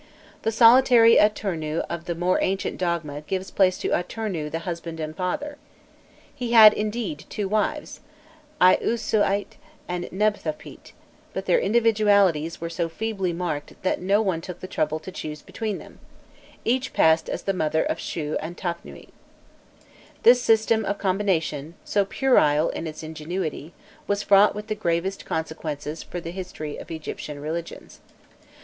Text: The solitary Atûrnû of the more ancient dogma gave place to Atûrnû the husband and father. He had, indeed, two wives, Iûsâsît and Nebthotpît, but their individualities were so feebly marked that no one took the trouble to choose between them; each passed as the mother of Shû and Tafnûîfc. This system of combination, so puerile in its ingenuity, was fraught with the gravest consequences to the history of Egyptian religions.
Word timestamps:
The 0.41 0.51
solitary 0.51 1.17
Atûrnû 1.17 1.85
of 1.87 2.05
the 2.05 2.15
more 2.15 2.39
ancient 2.41 2.79
dogma 2.79 3.21
gave 3.21 3.53
place 3.53 3.77
to 3.77 3.89
Atûrnû 3.89 4.49
the 4.49 4.65
husband 4.65 4.99
and 4.99 5.15
father. 5.15 5.57
He 6.33 6.53
had, 6.53 6.73
indeed, 6.73 7.25
two 7.29 7.47
wives, 7.47 7.99
Iûsâsît 8.59 9.57
and 9.87 10.05
Nebthotpît, 10.05 10.93
but 11.33 11.45
their 11.45 11.59
individualities 11.59 12.59
were 12.59 12.67
so 12.71 12.89
feebly 12.89 13.31
marked 13.31 13.79
that 13.83 14.01
no 14.01 14.23
one 14.23 14.41
took 14.41 14.59
the 14.59 14.65
trouble 14.67 14.97
to 14.97 15.11
choose 15.11 15.43
between 15.43 15.77
them; 15.77 15.99
each 16.65 16.93
passed 16.93 17.29
as 17.29 17.43
the 17.43 17.53
mother 17.53 17.83
of 17.83 17.99
Shû 17.99 18.37
and 18.39 18.57
Tafnûîfc. 18.57 19.09
This 20.23 20.41
system 20.41 20.83
of 20.83 20.97
combination, 20.97 21.75
so 21.85 22.05
puerile 22.05 22.69
in 22.69 22.87
its 22.87 23.03
ingenuity, 23.03 23.71
was 24.07 24.23
fraught 24.23 24.55
with 24.55 24.65
the 24.65 24.73
gravest 24.73 25.25
consequences 25.25 26.03
to 26.05 26.19
the 26.19 26.31
history 26.31 26.77
of 26.77 26.89
Egyptian 26.89 27.39
religions. 27.39 27.99